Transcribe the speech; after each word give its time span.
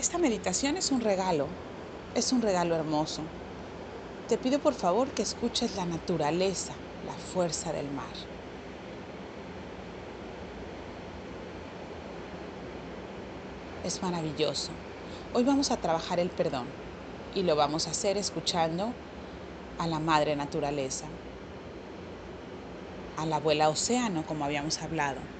Esta 0.00 0.16
meditación 0.16 0.78
es 0.78 0.92
un 0.92 1.02
regalo, 1.02 1.46
es 2.14 2.32
un 2.32 2.40
regalo 2.40 2.74
hermoso. 2.74 3.20
Te 4.28 4.38
pido 4.38 4.58
por 4.58 4.72
favor 4.72 5.12
que 5.12 5.20
escuches 5.20 5.76
la 5.76 5.84
naturaleza, 5.84 6.74
la 7.02 7.12
fuerza 7.12 7.74
del 7.74 7.90
mar. 7.90 8.14
Es 13.82 14.00
maravilloso. 14.00 14.72
Hoy 15.34 15.44
vamos 15.44 15.70
a 15.70 15.76
trabajar 15.76 16.18
el 16.18 16.30
perdón 16.30 16.66
y 17.34 17.42
lo 17.42 17.54
vamos 17.54 17.86
a 17.86 17.90
hacer 17.90 18.16
escuchando 18.16 18.94
a 19.76 19.86
la 19.86 20.00
madre 20.00 20.34
naturaleza, 20.34 21.08
a 23.18 23.26
la 23.26 23.36
abuela 23.36 23.68
océano, 23.68 24.24
como 24.24 24.46
habíamos 24.46 24.80
hablado. 24.80 25.39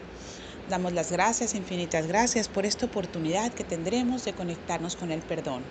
Damos 0.70 0.92
las 0.92 1.10
gracias, 1.10 1.56
infinitas 1.56 2.06
gracias 2.06 2.48
por 2.48 2.64
esta 2.64 2.86
oportunidad 2.86 3.52
que 3.52 3.64
tendremos 3.64 4.24
de 4.24 4.34
conectarnos 4.34 4.94
con 4.94 5.10
el 5.10 5.20
perdón, 5.20 5.64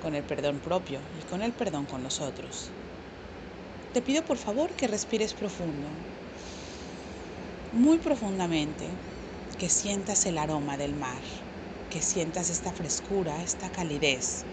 con 0.00 0.14
el 0.14 0.24
perdón 0.24 0.58
propio 0.60 1.02
y 1.12 1.22
con 1.24 1.42
el 1.42 1.52
perdón 1.52 1.84
con 1.84 2.02
los 2.02 2.22
otros. 2.22 2.70
Te 3.92 4.00
pido 4.00 4.24
por 4.24 4.38
favor 4.38 4.74
que 4.74 4.88
respires 4.88 5.34
profundo, 5.34 5.90
muy 7.72 7.98
profundamente, 7.98 8.88
que 9.58 9.68
sientas 9.68 10.24
el 10.24 10.38
aroma 10.38 10.78
del 10.78 10.94
mar, 10.94 11.22
que 11.90 12.00
sientas 12.00 12.48
esta 12.48 12.72
frescura, 12.72 13.42
esta 13.42 13.68
calidez, 13.68 14.46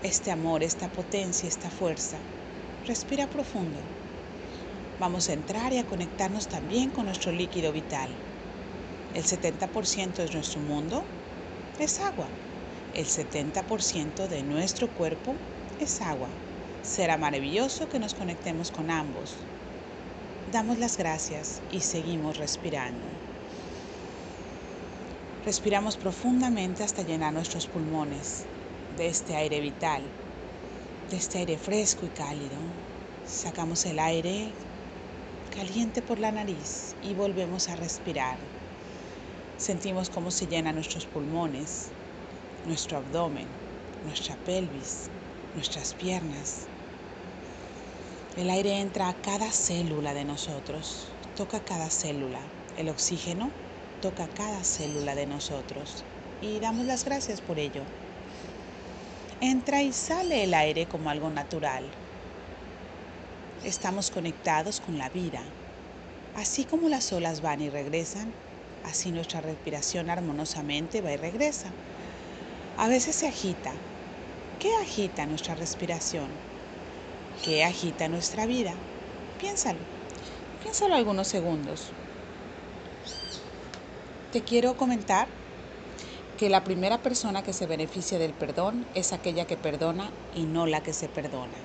este 0.00 0.30
amor, 0.30 0.62
esta 0.62 0.88
potencia, 0.88 1.46
esta 1.46 1.68
fuerza. 1.68 2.16
Respira 2.86 3.28
profundo. 3.28 3.82
Vamos 4.98 5.28
a 5.28 5.34
entrar 5.34 5.74
y 5.74 5.78
a 5.78 5.84
conectarnos 5.84 6.48
también 6.48 6.90
con 6.90 7.04
nuestro 7.04 7.32
líquido 7.32 7.70
vital. 7.70 8.16
El 9.16 9.24
70% 9.24 10.12
de 10.16 10.30
nuestro 10.30 10.60
mundo 10.60 11.02
es 11.78 12.00
agua. 12.00 12.26
El 12.92 13.06
70% 13.06 14.28
de 14.28 14.42
nuestro 14.42 14.88
cuerpo 14.88 15.34
es 15.80 16.02
agua. 16.02 16.28
Será 16.82 17.16
maravilloso 17.16 17.88
que 17.88 17.98
nos 17.98 18.12
conectemos 18.12 18.70
con 18.70 18.90
ambos. 18.90 19.34
Damos 20.52 20.76
las 20.76 20.98
gracias 20.98 21.62
y 21.72 21.80
seguimos 21.80 22.36
respirando. 22.36 23.06
Respiramos 25.46 25.96
profundamente 25.96 26.84
hasta 26.84 27.00
llenar 27.00 27.32
nuestros 27.32 27.66
pulmones 27.68 28.44
de 28.98 29.06
este 29.06 29.34
aire 29.34 29.60
vital, 29.60 30.02
de 31.10 31.16
este 31.16 31.38
aire 31.38 31.56
fresco 31.56 32.04
y 32.04 32.10
cálido. 32.10 32.58
Sacamos 33.26 33.86
el 33.86 33.98
aire 33.98 34.52
caliente 35.54 36.02
por 36.02 36.18
la 36.18 36.32
nariz 36.32 36.94
y 37.02 37.14
volvemos 37.14 37.70
a 37.70 37.76
respirar. 37.76 38.36
Sentimos 39.56 40.10
cómo 40.10 40.30
se 40.30 40.46
llenan 40.46 40.74
nuestros 40.74 41.06
pulmones, 41.06 41.88
nuestro 42.66 42.98
abdomen, 42.98 43.46
nuestra 44.04 44.36
pelvis, 44.44 45.08
nuestras 45.54 45.94
piernas. 45.94 46.68
El 48.36 48.50
aire 48.50 48.80
entra 48.80 49.08
a 49.08 49.14
cada 49.14 49.50
célula 49.50 50.12
de 50.12 50.24
nosotros, 50.24 51.06
toca 51.36 51.60
cada 51.60 51.88
célula. 51.88 52.40
El 52.76 52.90
oxígeno 52.90 53.50
toca 54.02 54.28
cada 54.28 54.62
célula 54.62 55.14
de 55.14 55.24
nosotros 55.24 56.04
y 56.42 56.60
damos 56.60 56.84
las 56.84 57.06
gracias 57.06 57.40
por 57.40 57.58
ello. 57.58 57.82
Entra 59.40 59.82
y 59.82 59.94
sale 59.94 60.44
el 60.44 60.52
aire 60.52 60.86
como 60.86 61.08
algo 61.08 61.30
natural. 61.30 61.84
Estamos 63.64 64.10
conectados 64.10 64.80
con 64.80 64.98
la 64.98 65.08
vida. 65.08 65.42
Así 66.34 66.66
como 66.66 66.90
las 66.90 67.10
olas 67.14 67.40
van 67.40 67.62
y 67.62 67.70
regresan, 67.70 68.34
Así 68.86 69.10
nuestra 69.10 69.40
respiración 69.40 70.10
armoniosamente 70.10 71.00
va 71.00 71.12
y 71.12 71.16
regresa. 71.16 71.72
A 72.76 72.86
veces 72.86 73.16
se 73.16 73.26
agita. 73.26 73.72
¿Qué 74.60 74.70
agita 74.80 75.26
nuestra 75.26 75.56
respiración? 75.56 76.28
¿Qué 77.42 77.64
agita 77.64 78.08
nuestra 78.08 78.46
vida? 78.46 78.74
Piénsalo. 79.40 79.80
Piénsalo 80.62 80.94
algunos 80.94 81.26
segundos. 81.26 81.80
Te 84.30 84.44
quiero 84.44 84.76
comentar 84.76 85.26
que 86.38 86.48
la 86.48 86.62
primera 86.62 87.02
persona 87.02 87.42
que 87.42 87.52
se 87.52 87.66
beneficia 87.66 88.20
del 88.20 88.34
perdón 88.34 88.86
es 88.94 89.12
aquella 89.12 89.46
que 89.46 89.56
perdona 89.56 90.12
y 90.32 90.44
no 90.44 90.66
la 90.66 90.80
que 90.84 90.92
se 90.92 91.08
perdona. 91.08 91.58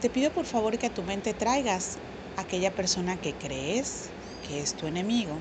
Te 0.00 0.08
pido 0.08 0.32
por 0.32 0.46
favor 0.46 0.78
que 0.78 0.86
a 0.86 0.94
tu 0.94 1.02
mente 1.02 1.34
traigas 1.34 1.98
aquella 2.36 2.74
persona 2.74 3.18
que 3.18 3.34
crees 3.34 4.14
que 4.44 4.60
es 4.60 4.76
tu 4.76 4.86
enemigo. 4.86 5.34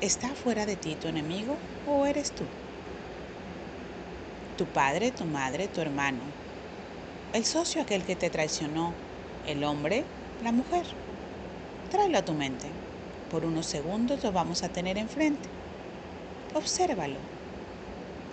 ¿Está 0.00 0.34
fuera 0.34 0.66
de 0.66 0.76
ti 0.76 0.96
tu 0.96 1.08
enemigo 1.08 1.56
o 1.84 2.06
eres 2.06 2.34
tú? 2.34 2.44
Tu 4.56 4.66
padre, 4.72 5.12
tu 5.12 5.24
madre, 5.24 5.68
tu 5.68 5.80
hermano, 5.80 6.22
el 7.32 7.44
socio 7.44 7.80
aquel 7.82 8.04
que 8.04 8.16
te 8.16 8.30
traicionó, 8.30 8.92
el 9.44 9.62
hombre, 9.64 10.04
la 10.40 10.52
mujer. 10.52 10.86
Tráelo 11.90 12.18
a 12.18 12.24
tu 12.24 12.34
mente. 12.34 12.68
Por 13.28 13.44
unos 13.44 13.66
segundos 13.66 14.22
lo 14.24 14.32
vamos 14.32 14.62
a 14.64 14.68
tener 14.70 14.98
enfrente. 14.98 15.48
Obsérvalo. 16.54 17.20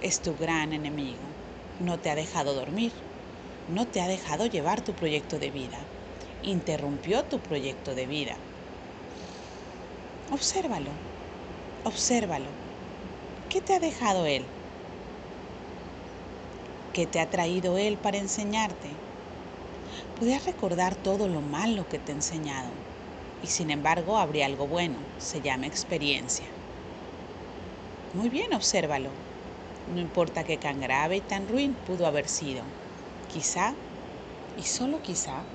Es 0.01 0.21
tu 0.21 0.35
gran 0.35 0.73
enemigo. 0.73 1.37
No 1.79 1.99
te 1.99 2.09
ha 2.09 2.15
dejado 2.15 2.53
dormir. 2.55 2.93
No 3.67 3.87
te 3.91 4.01
ha 4.01 4.07
dejado 4.07 4.47
llevar 4.47 4.83
tu 4.83 4.95
proyecto 4.95 5.37
de 5.39 5.51
vida. 5.51 5.91
Interrumpió 6.41 7.25
tu 7.25 7.41
proyecto 7.41 7.93
de 7.95 8.07
vida. 8.07 8.54
Obsérvalo, 10.31 11.03
obsérvalo. 11.83 12.59
¿Qué 13.49 13.61
te 13.61 13.75
ha 13.75 13.79
dejado 13.79 14.25
Él? 14.27 14.55
¿Qué 16.91 17.05
te 17.05 17.19
ha 17.19 17.29
traído 17.29 17.77
Él 17.77 17.99
para 17.99 18.17
enseñarte? 18.17 19.03
Podrías 20.15 20.45
recordar 20.45 20.95
todo 20.95 21.27
lo 21.27 21.43
malo 21.43 21.87
que 21.87 21.99
te 21.99 22.11
ha 22.11 22.15
enseñado 22.15 22.87
y 23.39 23.47
sin 23.47 23.69
embargo 23.69 24.17
habría 24.17 24.47
algo 24.47 24.67
bueno, 24.67 25.13
se 25.17 25.41
llama 25.41 25.67
experiencia. 25.67 26.57
Muy 28.11 28.29
bien, 28.29 28.47
obsérvalo. 28.53 29.19
No 29.85 30.01
importa 30.01 30.43
qué 30.43 30.57
tan 30.57 30.79
grave 30.79 31.17
y 31.17 31.21
tan 31.21 31.47
ruin 31.47 31.75
pudo 31.77 32.07
haber 32.07 32.27
sido. 32.29 32.75
Quizá, 33.27 33.79
y 34.55 34.63
solo 34.63 35.01
quizá, 35.01 35.51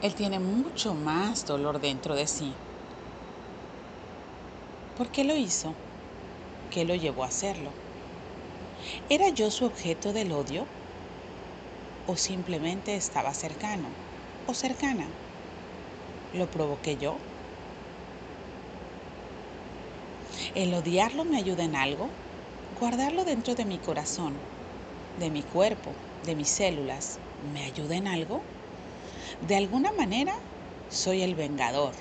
Él 0.00 0.14
tiene 0.14 0.38
mucho 0.38 0.94
más 0.94 1.44
dolor 1.44 1.80
dentro 1.80 2.14
de 2.14 2.28
sí. 2.28 2.62
¿Por 4.94 5.10
qué 5.12 5.22
lo 5.24 5.36
hizo? 5.36 5.84
¿Qué 6.70 6.84
lo 6.84 6.94
llevó 6.96 7.24
a 7.24 7.28
hacerlo? 7.28 7.80
¿Era 9.08 9.30
yo 9.30 9.50
su 9.50 9.64
objeto 9.64 10.12
del 10.12 10.30
odio? 10.32 10.74
¿O 12.12 12.14
simplemente 12.28 12.90
estaba 12.96 13.32
cercano 13.34 13.90
o 14.44 14.52
cercana? 14.54 15.08
¿Lo 16.32 16.50
provoqué 16.50 16.98
yo? 16.98 17.24
¿El 20.54 20.72
odiarlo 20.72 21.26
me 21.26 21.36
ayuda 21.36 21.64
en 21.64 21.74
algo? 21.74 22.18
¿Guardarlo 22.70 23.24
dentro 23.26 23.54
de 23.54 23.66
mi 23.66 23.78
corazón, 23.78 24.48
de 25.16 25.30
mi 25.30 25.44
cuerpo, 25.44 26.02
de 26.22 26.36
mis 26.36 26.50
células, 26.52 27.22
me 27.38 27.64
ayuda 27.64 27.96
en 27.96 28.08
algo? 28.08 28.50
De 29.46 29.56
alguna 29.56 29.92
manera, 29.92 30.32
soy 30.88 31.20
el 31.20 31.34
vengador. 31.34 31.92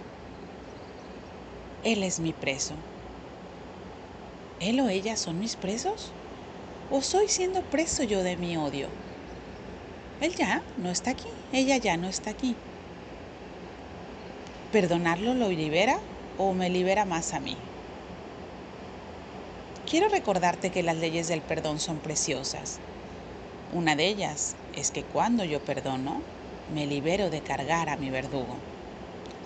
Él 1.84 2.04
es 2.04 2.22
mi 2.22 2.32
preso. 2.32 2.74
¿Él 4.62 4.80
o 4.80 4.88
ella 4.88 5.18
son 5.18 5.40
mis 5.40 5.58
presos? 5.58 6.14
¿O 6.90 7.02
soy 7.02 7.28
siendo 7.28 7.62
preso 7.70 8.04
yo 8.04 8.24
de 8.24 8.38
mi 8.38 8.56
odio? 8.56 8.88
Él 10.22 10.34
ya 10.36 10.64
no 10.78 10.90
está 10.90 11.12
aquí, 11.12 11.28
ella 11.52 11.76
ya 11.76 11.98
no 11.98 12.08
está 12.08 12.30
aquí. 12.30 12.56
¿Perdonarlo 14.72 15.34
lo 15.34 15.50
libera 15.50 15.98
o 16.38 16.54
me 16.54 16.70
libera 16.70 17.04
más 17.04 17.34
a 17.34 17.42
mí? 17.42 17.58
Quiero 19.86 20.08
recordarte 20.08 20.72
que 20.72 20.82
las 20.82 20.96
leyes 20.96 21.28
del 21.28 21.42
perdón 21.42 21.82
son 21.82 22.00
preciosas. 22.00 22.80
Una 23.74 23.98
de 23.98 24.08
ellas 24.08 24.56
es 24.72 24.92
que 24.92 25.04
cuando 25.04 25.44
yo 25.44 25.60
perdono, 25.60 26.22
me 26.68 26.86
libero 26.88 27.30
de 27.30 27.42
cargar 27.42 27.90
a 27.90 27.98
mi 27.98 28.10
verdugo. 28.10 28.58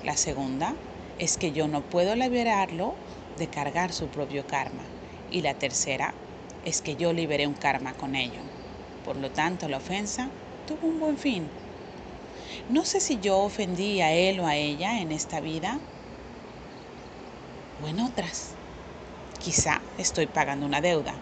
La 0.03 0.17
segunda 0.17 0.75
es 1.17 1.37
que 1.37 1.51
yo 1.51 1.67
no 1.67 1.81
puedo 1.89 2.15
liberarlo 2.15 2.93
de 3.35 3.49
cargar 3.49 3.93
su 3.93 4.09
propio 4.09 4.45
karma. 4.47 4.85
Y 5.29 5.41
la 5.41 5.55
tercera 5.55 6.13
es 6.63 6.81
que 6.81 6.95
yo 6.95 7.13
liberé 7.13 7.47
un 7.47 7.55
karma 7.55 7.93
con 7.95 8.15
ello. 8.15 8.41
Por 9.03 9.17
lo 9.17 9.31
tanto, 9.31 9.67
la 9.67 9.77
ofensa 9.77 10.31
tuvo 10.65 10.87
un 10.87 10.99
buen 10.99 11.17
fin. 11.17 11.51
No 12.69 12.85
sé 12.85 12.99
si 13.01 13.19
yo 13.19 13.39
ofendí 13.39 14.01
a 14.01 14.13
él 14.13 14.39
o 14.39 14.47
a 14.47 14.55
ella 14.55 15.01
en 15.01 15.11
esta 15.11 15.39
vida 15.41 15.81
o 17.81 17.87
en 17.87 17.99
otras. 17.99 18.59
Quizá 19.39 19.81
estoy 19.97 20.27
pagando 20.27 20.65
una 20.65 20.81
deuda. 20.81 21.21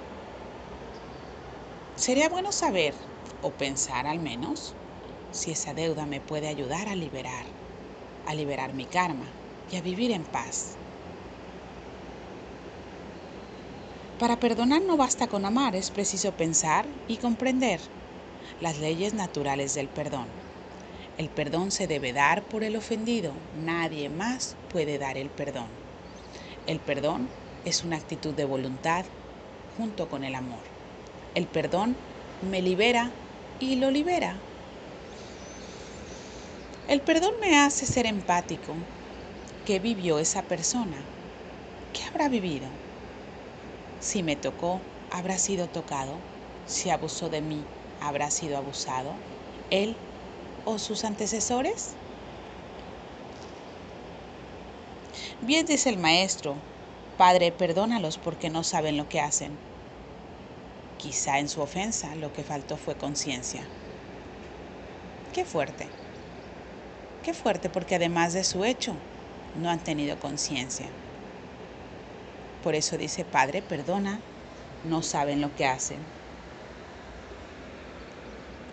Sería 1.95 2.29
bueno 2.29 2.51
saber, 2.51 2.95
o 3.41 3.57
pensar 3.57 4.05
al 4.07 4.19
menos, 4.19 4.77
si 5.35 5.51
esa 5.51 5.73
deuda 5.73 6.05
me 6.05 6.21
puede 6.21 6.47
ayudar 6.47 6.87
a 6.87 6.95
liberar, 6.95 7.45
a 8.25 8.33
liberar 8.33 8.73
mi 8.73 8.85
karma 8.85 9.25
y 9.69 9.75
a 9.75 9.81
vivir 9.81 10.11
en 10.11 10.23
paz. 10.23 10.77
Para 14.17 14.39
perdonar 14.39 14.81
no 14.87 14.95
basta 14.95 15.27
con 15.27 15.45
amar, 15.45 15.75
es 15.75 15.91
preciso 15.91 16.31
pensar 16.31 16.85
y 17.07 17.17
comprender 17.17 17.81
las 18.61 18.79
leyes 18.79 19.13
naturales 19.13 19.73
del 19.73 19.89
perdón. 19.89 20.27
El 21.17 21.29
perdón 21.29 21.71
se 21.71 21.87
debe 21.87 22.13
dar 22.13 22.47
por 22.47 22.63
el 22.63 22.75
ofendido, 22.77 23.33
nadie 23.51 24.09
más 24.09 24.55
puede 24.69 24.97
dar 24.97 25.17
el 25.17 25.29
perdón. 25.29 25.67
El 26.65 26.79
perdón 26.79 27.29
es 27.65 27.83
una 27.83 27.97
actitud 27.97 28.33
de 28.33 28.45
voluntad 28.45 29.05
junto 29.77 30.07
con 30.07 30.23
el 30.23 30.35
amor. 30.35 30.63
El 31.33 31.47
perdón 31.47 31.97
me 32.39 32.61
libera 32.61 33.11
y 33.59 33.75
lo 33.75 33.91
libera. 33.91 34.45
El 36.87 37.03
perdón 37.03 37.29
me 37.41 37.59
hace 37.59 37.85
ser 37.85 38.07
empático. 38.07 38.87
¿Qué 39.63 39.79
vivió 39.79 40.19
esa 40.19 40.47
persona? 40.47 41.13
¿Qué 41.91 42.01
habrá 42.09 42.29
vivido? 42.29 42.81
Si 43.99 44.23
me 44.23 44.37
tocó, 44.37 44.93
habrá 45.09 45.37
sido 45.37 45.69
tocado. 45.69 46.29
Si 46.63 46.89
abusó 46.89 47.29
de 47.29 47.41
mí, 47.41 47.73
habrá 47.99 48.31
sido 48.31 48.57
abusado. 48.57 49.25
Él 49.69 50.07
o 50.63 50.79
sus 50.79 51.03
antecesores. 51.03 51.99
Bien 55.39 55.65
dice 55.65 55.87
el 55.89 55.97
maestro, 55.97 56.67
Padre, 57.15 57.53
perdónalos 57.53 58.17
porque 58.17 58.49
no 58.49 58.63
saben 58.65 58.97
lo 58.97 59.07
que 59.07 59.21
hacen. 59.21 59.63
Quizá 60.97 61.39
en 61.39 61.47
su 61.47 61.61
ofensa 61.61 62.15
lo 62.17 62.33
que 62.33 62.43
faltó 62.43 62.77
fue 62.77 62.97
conciencia. 62.97 63.71
Qué 65.31 65.45
fuerte. 65.45 65.93
Qué 67.25 67.33
fuerte 67.33 67.69
porque 67.69 67.95
además 67.95 68.33
de 68.33 68.43
su 68.43 68.63
hecho, 68.65 68.93
no 69.59 69.71
han 69.71 69.79
tenido 69.79 70.19
conciencia. 70.19 70.85
Por 72.63 72.75
eso 72.75 72.99
dice, 72.99 73.25
Padre, 73.25 73.63
perdona, 73.63 74.19
no 74.87 75.01
saben 75.01 75.41
lo 75.41 75.55
que 75.55 75.65
hacen. 75.65 75.97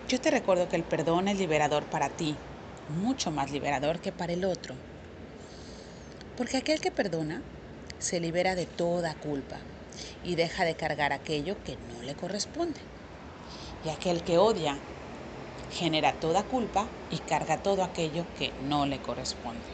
Yo 0.06 0.20
te 0.20 0.30
recuerdo 0.30 0.68
que 0.68 0.76
el 0.76 0.82
perdón 0.82 1.28
es 1.28 1.38
liberador 1.38 1.84
para 1.84 2.10
ti, 2.10 2.36
mucho 3.02 3.30
más 3.30 3.50
liberador 3.50 4.00
que 4.00 4.12
para 4.12 4.34
el 4.34 4.44
otro. 4.44 4.74
Porque 6.36 6.58
aquel 6.58 6.78
que 6.78 6.90
perdona 6.90 7.40
se 8.00 8.20
libera 8.20 8.54
de 8.54 8.66
toda 8.66 9.14
culpa 9.14 9.56
y 10.26 10.34
deja 10.34 10.66
de 10.66 10.74
cargar 10.74 11.14
aquello 11.14 11.56
que 11.64 11.78
no 11.88 12.02
le 12.02 12.14
corresponde. 12.14 12.80
Y 13.86 13.88
aquel 13.88 14.22
que 14.22 14.36
odia 14.36 14.76
genera 15.72 16.20
toda 16.20 16.46
culpa 16.46 16.94
y 17.08 17.20
carga 17.20 17.62
todo 17.62 17.82
aquello 17.82 18.32
que 18.32 18.54
no 18.58 18.86
le 18.86 19.02
corresponde. 19.02 19.70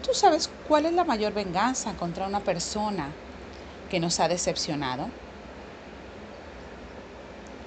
¿Tú 0.00 0.10
sabes 0.12 0.48
cuál 0.48 0.86
es 0.86 0.92
la 0.92 1.04
mayor 1.04 1.32
venganza 1.34 1.96
contra 1.96 2.26
una 2.26 2.42
persona 2.42 3.20
que 3.88 4.00
nos 4.00 4.20
ha 4.20 4.28
decepcionado? 4.28 5.12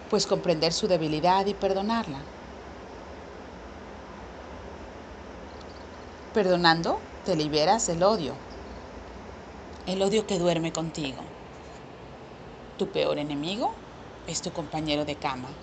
Pues 0.07 0.27
comprender 0.27 0.73
su 0.73 0.87
debilidad 0.87 1.47
y 1.47 1.55
perdonarla. 1.55 2.29
Perdonando, 6.33 7.07
te 7.23 7.37
liberas 7.37 7.85
del 7.87 8.03
odio, 8.03 8.41
el 9.85 10.01
odio 10.01 10.25
que 10.25 10.39
duerme 10.39 10.73
contigo. 10.73 11.23
Tu 12.81 12.91
peor 12.91 13.19
enemigo 13.19 13.75
es 14.25 14.41
tu 14.41 14.51
compañero 14.53 15.05
de 15.05 15.15
cama. 15.15 15.53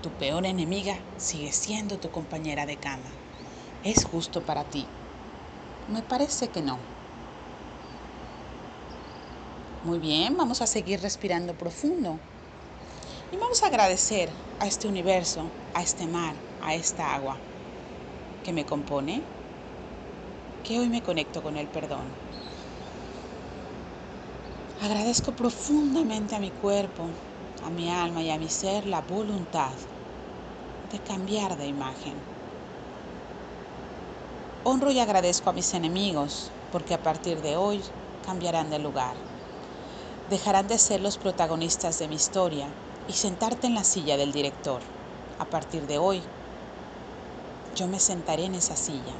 Tu 0.00 0.10
peor 0.12 0.46
enemiga 0.46 0.96
sigue 1.16 1.50
siendo 1.50 1.98
tu 1.98 2.08
compañera 2.12 2.66
de 2.66 2.76
cama. 2.76 3.10
¿Es 3.82 4.04
justo 4.04 4.40
para 4.42 4.62
ti 4.62 4.86
me 5.88 6.02
parece 6.04 6.48
que 6.52 6.62
no. 6.62 6.78
Muy 9.82 9.98
bien, 9.98 10.36
vamos 10.36 10.62
a 10.62 10.68
seguir 10.68 11.00
respirando 11.00 11.52
profundo. 11.58 12.20
Y 13.32 13.36
vamos 13.38 13.64
a 13.64 13.66
agradecer 13.66 14.30
a 14.60 14.68
este 14.68 14.86
universo, 14.86 15.50
a 15.74 15.82
este 15.82 16.06
mar, 16.06 16.36
a 16.60 16.76
esta 16.76 17.12
agua 17.12 17.40
que 18.44 18.52
me 18.52 18.64
compone, 18.64 19.20
que 20.62 20.78
hoy 20.78 20.88
me 20.90 21.02
conecto 21.02 21.42
con 21.42 21.56
el 21.56 21.66
perdón. 21.66 22.06
Agradezco 24.78 25.32
profundamente 25.32 26.34
a 26.34 26.38
mi 26.38 26.50
cuerpo, 26.52 27.10
a 27.62 27.70
mi 27.70 27.90
alma 27.90 28.22
y 28.22 28.30
a 28.30 28.38
mi 28.38 28.48
ser 28.50 28.84
la 28.84 29.00
voluntad 29.02 29.78
de 30.90 31.00
cambiar 31.00 31.56
de 31.56 31.66
imagen 31.66 32.22
Honro 34.64 34.90
y 34.90 34.98
agradezco 34.98 35.48
a 35.48 35.52
mis 35.54 35.72
enemigos 35.74 36.52
porque 36.70 36.92
a 36.92 37.02
partir 37.02 37.40
de 37.40 37.56
hoy 37.56 37.84
cambiarán 38.20 38.68
de 38.68 38.78
lugar. 38.78 39.16
Dejarán 40.26 40.66
de 40.66 40.78
ser 40.78 41.00
los 41.00 41.16
protagonistas 41.16 41.98
de 41.98 42.08
mi 42.08 42.16
historia 42.16 42.76
y 43.06 43.14
sentarte 43.14 43.66
en 43.68 43.74
la 43.74 43.84
silla 43.84 44.16
del 44.18 44.32
director. 44.32 44.82
A 45.38 45.48
partir 45.48 45.86
de 45.86 45.98
hoy, 45.98 46.28
yo 47.74 47.88
me 47.88 48.00
sentaré 48.00 48.44
en 48.44 48.54
esa 48.54 48.76
silla. 48.76 49.16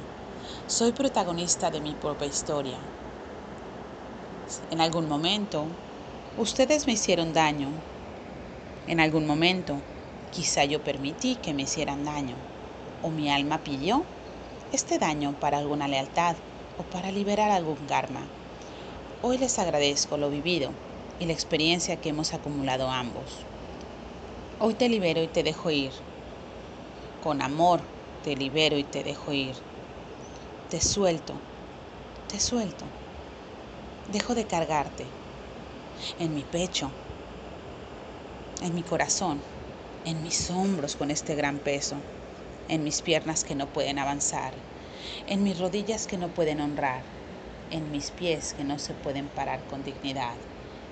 Soy 0.67 0.91
protagonista 0.91 1.71
de 1.71 1.81
mi 1.81 1.95
propia 1.95 2.27
historia. 2.27 2.91
En 4.69 4.81
algún 4.81 5.07
momento, 5.07 5.67
ustedes 6.35 6.87
me 6.87 6.93
hicieron 6.93 7.33
daño. 7.33 7.73
En 8.85 8.99
algún 8.99 9.25
momento, 9.25 9.81
quizá 10.31 10.63
yo 10.65 10.83
permití 10.83 11.35
que 11.37 11.53
me 11.53 11.63
hicieran 11.63 12.03
daño. 12.03 12.37
O 13.01 13.09
mi 13.11 13.29
alma 13.29 13.63
pidió 13.63 14.05
este 14.71 14.97
daño 14.97 15.33
para 15.39 15.57
alguna 15.57 15.87
lealtad 15.87 16.37
o 16.77 16.83
para 16.83 17.11
liberar 17.11 17.51
algún 17.51 17.85
karma. 17.87 18.29
Hoy 19.21 19.37
les 19.37 19.59
agradezco 19.59 20.17
lo 20.17 20.29
vivido 20.29 20.73
y 21.19 21.25
la 21.25 21.33
experiencia 21.33 21.97
que 21.97 22.09
hemos 22.09 22.33
acumulado 22.33 22.89
ambos. 22.89 23.45
Hoy 24.59 24.75
te 24.75 24.87
libero 24.89 25.21
y 25.21 25.27
te 25.27 25.43
dejo 25.43 25.71
ir. 25.71 25.93
Con 27.19 27.41
amor 27.41 27.81
te 28.21 28.35
libero 28.35 28.77
y 28.77 28.83
te 28.83 29.03
dejo 29.03 29.33
ir. 29.33 29.57
Te 30.69 30.81
suelto, 30.81 31.41
te 32.27 32.39
suelto. 32.39 33.06
Dejo 34.07 34.33
de 34.35 34.47
cargarte 34.47 35.13
en 36.17 36.33
mi 36.33 36.45
pecho, 36.45 36.95
en 38.61 38.73
mi 38.75 38.83
corazón, 38.83 39.43
en 40.03 40.21
mis 40.21 40.49
hombros 40.49 40.95
con 40.95 41.11
este 41.11 41.35
gran 41.35 41.59
peso 41.59 42.03
en 42.67 42.83
mis 42.83 43.01
piernas 43.01 43.43
que 43.43 43.55
no 43.55 43.73
pueden 43.73 43.99
avanzar, 43.99 44.63
en 45.27 45.43
mis 45.43 45.59
rodillas 45.59 46.07
que 46.07 46.17
no 46.17 46.33
pueden 46.33 46.61
honrar, 46.61 47.05
en 47.69 47.91
mis 47.91 48.11
pies 48.11 48.53
que 48.53 48.63
no 48.65 48.79
se 48.79 48.95
pueden 48.95 49.29
parar 49.29 49.67
con 49.67 49.83
dignidad, 49.83 50.39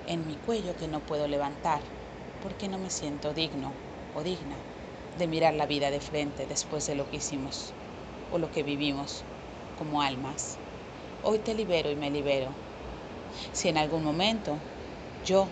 en 0.05 0.27
mi 0.27 0.37
cuello 0.37 0.75
que 0.75 0.87
no 0.89 1.05
puedo 1.05 1.27
levantar, 1.27 1.83
porque 2.39 2.67
no 2.69 2.79
me 2.79 2.89
siento 2.91 3.33
digno 3.33 3.77
o 4.13 4.23
digna 4.23 4.65
de 5.15 5.27
mirar 5.27 5.53
la 5.55 5.67
vida 5.67 5.91
de 5.91 6.01
frente 6.01 6.47
después 6.47 6.85
de 6.87 6.95
lo 6.95 7.07
que 7.09 7.17
hicimos 7.17 7.75
o 8.29 8.39
lo 8.39 8.51
que 8.51 8.63
vivimos 8.63 9.25
como 9.75 10.01
almas. 10.01 10.59
Hoy 11.21 11.39
te 11.39 11.53
libero 11.55 11.91
y 11.91 11.95
me 11.97 12.11
libero. 12.11 12.64
Si 13.51 13.67
en 13.69 13.77
algún 13.77 14.03
momento 14.03 14.59
yo 15.23 15.49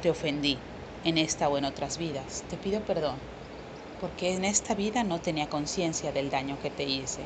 te 0.00 0.10
ofendí 0.10 0.60
en 1.02 1.18
esta 1.18 1.48
o 1.48 1.58
en 1.58 1.64
otras 1.64 1.98
vidas, 1.98 2.44
te 2.48 2.56
pido 2.56 2.84
perdón 2.84 3.20
porque 4.04 4.34
en 4.34 4.44
esta 4.44 4.74
vida 4.74 5.02
no 5.02 5.22
tenía 5.22 5.48
conciencia 5.48 6.12
del 6.12 6.28
daño 6.28 6.58
que 6.58 6.70
te 6.70 6.84
hice. 6.84 7.22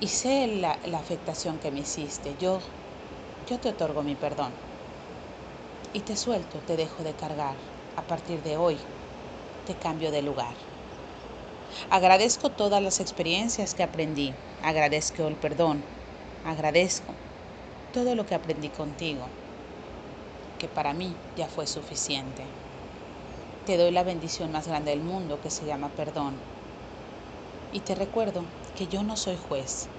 Y 0.00 0.08
sé 0.08 0.46
la, 0.46 0.80
afectación 0.94 1.58
que 1.58 1.70
me 1.70 1.80
hiciste. 1.80 2.36
Yo, 2.36 2.62
yo 3.46 3.60
te 3.60 3.68
otorgo 3.68 4.02
mi 4.02 4.16
perdón. 4.16 4.54
Y 5.92 6.00
te 6.00 6.16
suelto, 6.16 6.62
te 6.62 6.76
dejo 6.76 7.02
de 7.02 7.14
cargar. 7.14 7.58
A 7.96 8.06
partir 8.06 8.42
de 8.42 8.56
hoy, 8.56 8.78
te 9.64 9.74
cambio 9.76 10.10
de 10.10 10.22
lugar. 10.22 10.56
Agradezco 11.90 12.50
todas 12.50 12.82
las 12.82 13.00
experiencias 13.00 13.74
que 13.74 13.82
aprendí. 13.82 14.34
Agradezco 14.62 15.26
el 15.28 15.36
perdón. 15.36 15.84
Agradezco 16.42 17.14
todo 17.94 18.16
lo 18.16 18.26
que 18.26 18.34
aprendí 18.34 18.70
contigo, 18.70 19.30
que 20.58 20.68
para 20.68 20.94
mí 20.94 21.16
ya 21.36 21.48
fue 21.48 21.68
suficiente. 21.68 22.42
Te 23.64 23.76
doy 23.76 23.92
la 23.92 24.02
bendición 24.02 24.50
más 24.50 24.66
grande 24.66 24.90
del 24.90 25.00
mundo 25.00 25.40
que 25.40 25.50
se 25.50 25.64
llama 25.64 25.94
perdón. 25.94 26.34
Y 27.70 27.82
te 27.82 27.94
recuerdo 27.94 28.46
que 28.74 28.88
yo 28.88 29.04
no 29.04 29.16
soy 29.16 29.36
juez, 29.36 29.90